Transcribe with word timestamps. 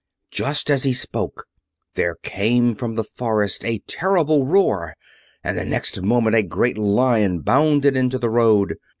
Just 0.31 0.71
as 0.71 0.83
he 0.83 0.93
spoke 0.93 1.45
there 1.93 2.15
came 2.23 2.75
from 2.75 2.95
the 2.95 3.03
forest 3.03 3.63
a 3.63 3.83
terrible 3.85 4.47
roar, 4.47 4.95
and 5.43 5.55
the 5.55 5.63
next 5.63 6.01
moment 6.01 6.35
a 6.35 6.41
great 6.41 6.75
Lion 6.75 7.41
bounded 7.41 7.95
into 7.95 8.17
the 8.17 8.31
road. 8.31 8.77